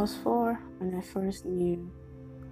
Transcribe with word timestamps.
I 0.00 0.02
was 0.04 0.16
four 0.16 0.58
when 0.78 0.94
I 0.94 1.02
first 1.02 1.44
knew 1.44 1.92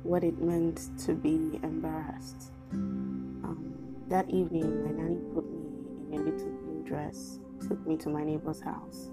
what 0.03 0.23
it 0.23 0.39
meant 0.39 0.91
to 1.07 1.15
be 1.15 1.59
embarrassed. 1.63 2.53
Um, 2.73 3.75
that 4.09 4.29
evening, 4.29 4.85
my 4.85 4.91
nanny 4.91 5.17
put 5.33 5.51
me 5.51 6.15
in 6.15 6.21
a 6.21 6.25
little 6.25 6.51
blue 6.51 6.85
dress, 6.85 7.39
took 7.67 7.87
me 7.87 7.97
to 7.97 8.11
my 8.11 8.23
neighbor's 8.23 8.61
house 8.61 9.09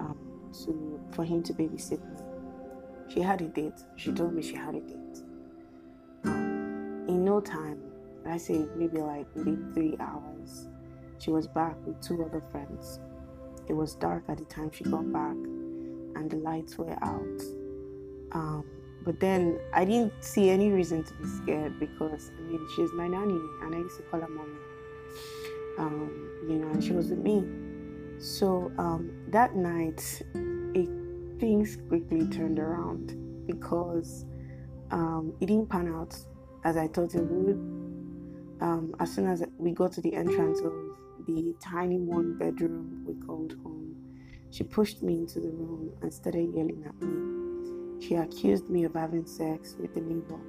um, 0.00 0.16
to 0.64 0.98
for 1.12 1.22
him 1.22 1.42
to 1.42 1.52
babysit 1.52 2.00
me. 2.00 3.12
She 3.12 3.20
had 3.20 3.42
a 3.42 3.48
date. 3.48 3.78
She 3.96 4.12
told 4.12 4.32
me 4.32 4.40
she 4.40 4.54
had 4.54 4.76
a 4.76 4.80
date. 4.80 5.22
Um, 6.24 7.04
in 7.06 7.22
no 7.22 7.42
time, 7.42 7.82
I 8.26 8.38
say 8.38 8.64
maybe 8.76 8.96
like 8.96 9.26
within 9.34 9.70
three 9.74 9.94
hours, 10.00 10.70
she 11.18 11.30
was 11.30 11.46
back 11.48 11.76
with 11.84 12.00
two 12.00 12.24
other 12.24 12.42
friends. 12.50 12.98
It 13.68 13.74
was 13.74 13.94
dark 13.94 14.24
at 14.30 14.38
the 14.38 14.46
time 14.46 14.70
she 14.72 14.84
got 14.84 15.12
back, 15.12 15.36
and 16.16 16.30
the 16.30 16.36
lights 16.36 16.78
were 16.78 16.96
out. 17.02 17.42
Um, 18.32 18.64
but 19.04 19.18
then 19.18 19.58
I 19.72 19.84
didn't 19.84 20.12
see 20.20 20.50
any 20.50 20.70
reason 20.70 21.02
to 21.04 21.14
be 21.14 21.26
scared 21.26 21.80
because 21.80 22.30
I 22.38 22.42
mean 22.42 22.66
she's 22.76 22.92
my 22.92 23.08
nanny 23.08 23.40
and 23.62 23.74
I 23.74 23.78
used 23.78 23.96
to 23.96 24.02
call 24.04 24.20
her 24.20 24.28
mommy. 24.28 24.58
Um, 25.78 26.30
you 26.48 26.56
know, 26.56 26.68
and 26.68 26.82
she 26.82 26.92
was 26.92 27.08
with 27.08 27.20
me. 27.20 27.44
So 28.18 28.70
um, 28.76 29.10
that 29.28 29.56
night, 29.56 30.22
it, 30.74 30.88
things 31.40 31.78
quickly 31.88 32.26
turned 32.28 32.58
around 32.58 33.16
because 33.46 34.26
um, 34.90 35.32
it 35.40 35.46
didn't 35.46 35.70
pan 35.70 35.88
out 35.88 36.14
as 36.64 36.76
I 36.76 36.88
thought 36.88 37.14
it 37.14 37.22
would. 37.22 37.56
Um, 38.60 38.94
as 39.00 39.14
soon 39.14 39.26
as 39.26 39.42
we 39.56 39.72
got 39.72 39.92
to 39.92 40.02
the 40.02 40.12
entrance 40.12 40.60
of 40.60 40.72
the 41.26 41.54
tiny 41.62 41.98
one 41.98 42.36
bedroom 42.36 43.04
we 43.06 43.14
called 43.26 43.54
home, 43.62 43.89
she 44.50 44.64
pushed 44.64 45.02
me 45.02 45.14
into 45.14 45.40
the 45.40 45.48
room 45.48 45.92
and 46.02 46.12
started 46.12 46.52
yelling 46.54 46.84
at 46.86 47.00
me. 47.02 48.06
She 48.06 48.14
accused 48.14 48.68
me 48.68 48.84
of 48.84 48.94
having 48.94 49.26
sex 49.26 49.76
with 49.78 49.94
the 49.94 50.00
neighbor. 50.00 50.40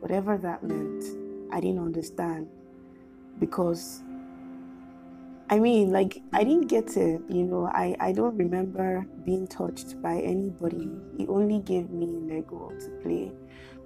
Whatever 0.00 0.36
that 0.38 0.62
meant, 0.62 1.04
I 1.52 1.60
didn't 1.60 1.80
understand 1.80 2.48
because 3.38 4.02
I 5.50 5.58
mean, 5.58 5.92
like, 5.92 6.22
I 6.32 6.42
didn't 6.42 6.68
get 6.68 6.96
it, 6.96 7.20
you 7.28 7.44
know, 7.44 7.66
I, 7.66 7.94
I 8.00 8.12
don't 8.12 8.36
remember 8.36 9.06
being 9.26 9.46
touched 9.46 10.00
by 10.00 10.18
anybody. 10.20 10.90
He 11.18 11.26
only 11.26 11.58
gave 11.58 11.90
me 11.90 12.06
Lego 12.06 12.72
to 12.80 12.88
play 13.02 13.30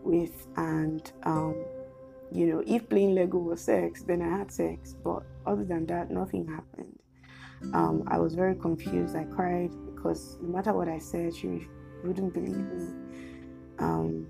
with, 0.05 0.47
and, 0.57 1.11
um, 1.25 1.57
you 2.31 2.47
know, 2.47 2.63
if 2.65 2.89
playing 2.89 3.17
Lego 3.17 3.39
was 3.39 3.61
sex, 3.61 4.03
then 4.05 4.23
I 4.23 4.39
had 4.39 4.53
sex, 4.53 4.95
but 5.03 5.25
other 5.47 5.65
than 5.65 5.85
that, 5.87 6.13
nothing 6.13 6.47
happened. 6.47 6.97
Um, 7.75 8.05
I 8.07 8.19
was 8.19 8.35
very 8.35 8.55
confused. 8.55 9.17
I 9.17 9.25
cried 9.25 9.71
because 9.95 10.39
no 10.41 10.49
matter 10.49 10.73
what 10.73 10.89
I 10.89 10.99
said, 10.99 11.35
she 11.35 11.67
wouldn't 12.05 12.33
believe 12.33 12.57
me. 12.57 12.89
Um, 13.79 14.27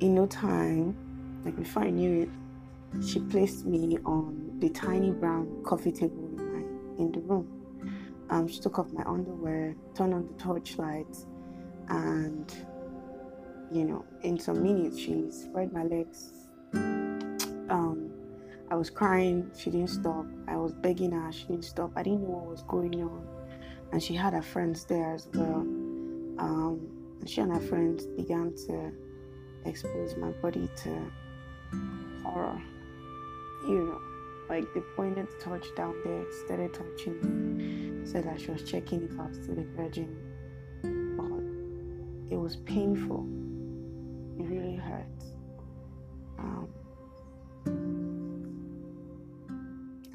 in 0.00 0.14
no 0.14 0.26
time, 0.26 0.96
like 1.44 1.56
before 1.56 1.82
I 1.84 1.90
knew 1.90 2.22
it, 2.22 3.04
she 3.04 3.20
placed 3.20 3.66
me 3.66 3.98
on 4.04 4.58
the 4.58 4.68
tiny 4.70 5.10
brown 5.10 5.62
coffee 5.64 5.92
table 5.92 6.30
in 6.98 7.12
the 7.12 7.20
room. 7.20 7.52
Um, 8.30 8.48
she 8.48 8.60
took 8.60 8.78
off 8.78 8.92
my 8.92 9.04
underwear, 9.04 9.74
turned 9.94 10.14
on 10.14 10.26
the 10.26 10.34
torchlight, 10.42 11.16
and 11.88 12.52
you 13.70 13.84
know, 13.84 14.04
in 14.22 14.38
some 14.38 14.62
minutes, 14.62 14.98
she 14.98 15.30
spread 15.30 15.72
my 15.72 15.84
legs. 15.84 16.30
Um, 17.68 18.10
I 18.70 18.74
was 18.74 18.90
crying, 18.90 19.50
she 19.56 19.70
didn't 19.70 19.90
stop. 19.90 20.26
I 20.48 20.56
was 20.56 20.72
begging 20.72 21.12
her, 21.12 21.32
she 21.32 21.46
didn't 21.46 21.64
stop. 21.64 21.92
I 21.96 22.02
didn't 22.02 22.22
know 22.22 22.36
what 22.36 22.46
was 22.46 22.62
going 22.62 23.00
on, 23.02 23.26
and 23.92 24.02
she 24.02 24.14
had 24.14 24.32
her 24.32 24.42
friends 24.42 24.84
there 24.84 25.14
as 25.14 25.28
well. 25.34 25.66
Um, 26.38 26.80
she 27.26 27.40
and 27.40 27.52
her 27.52 27.60
friends 27.60 28.06
began 28.06 28.54
to 28.66 28.92
expose 29.64 30.16
my 30.16 30.30
body 30.32 30.68
to 30.84 31.12
horror, 32.24 32.60
you 33.66 33.78
know 33.84 34.00
like 34.48 34.72
they 34.74 34.80
pointed 34.94 35.26
the 35.26 35.44
torch 35.44 35.66
down 35.76 35.94
there, 36.04 36.24
started 36.44 36.72
touching 36.72 37.56
me, 37.56 38.06
said 38.06 38.24
that 38.24 38.40
she 38.40 38.50
was 38.50 38.62
checking 38.62 39.02
if 39.02 39.18
I 39.18 39.26
was 39.26 39.36
still 39.42 39.58
a 39.58 39.64
virgin. 39.76 40.16
But 40.82 42.32
it 42.34 42.38
was 42.38 42.56
painful. 42.56 43.26
It 44.38 44.44
really 44.44 44.76
hurt. 44.76 45.06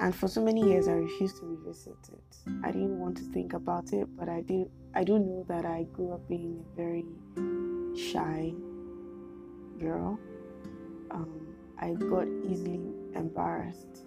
And 0.02 0.14
for 0.14 0.26
so 0.26 0.42
many 0.42 0.68
years 0.68 0.88
I 0.88 0.92
refused 0.94 1.36
to 1.38 1.46
revisit 1.46 1.96
it. 2.12 2.36
I 2.64 2.72
didn't 2.72 2.98
want 2.98 3.16
to 3.18 3.22
think 3.32 3.52
about 3.52 3.92
it, 3.92 4.08
but 4.16 4.28
I 4.28 4.40
did 4.40 4.68
I 4.94 5.04
do 5.04 5.18
know 5.18 5.46
that 5.48 5.64
I 5.64 5.84
grew 5.92 6.12
up 6.12 6.28
being 6.28 6.64
a 6.72 6.76
very 6.76 7.04
shy 7.96 8.52
girl. 9.78 10.18
Um, 11.12 11.46
I 11.78 11.92
got 11.92 12.26
easily 12.26 12.80
embarrassed 13.14 14.04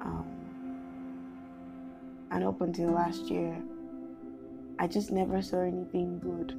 um, 0.00 0.26
and 2.30 2.44
up 2.44 2.60
until 2.60 2.90
last 2.90 3.22
year, 3.22 3.60
I 4.78 4.86
just 4.86 5.10
never 5.10 5.42
saw 5.42 5.60
anything 5.60 6.20
good 6.20 6.56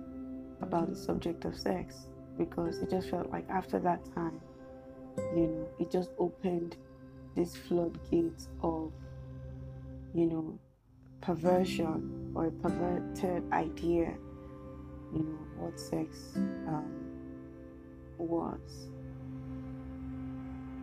about 0.62 0.90
the 0.90 0.96
subject 0.96 1.46
of 1.46 1.58
sex 1.58 2.08
because 2.38 2.80
it 2.80 2.90
just 2.90 3.10
felt 3.10 3.30
like 3.30 3.50
after 3.50 3.80
that 3.80 4.04
time, 4.14 4.42
you 5.36 5.48
know, 5.48 5.68
it 5.80 5.90
just 5.90 6.12
opened 6.20 6.76
this 7.38 7.56
floodgate 7.56 8.48
of, 8.64 8.92
you 10.16 10.26
know, 10.26 10.60
perversion 11.22 12.32
or 12.34 12.48
a 12.48 12.52
perverted 12.52 13.44
idea, 13.54 14.12
you 15.14 15.20
know, 15.20 15.40
what 15.60 15.80
sex 15.80 16.34
um, 16.36 16.92
was. 18.18 18.90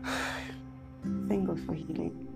Thank 1.29 1.49
God 1.49 1.61
for 1.67 1.75
healing. 1.75 2.34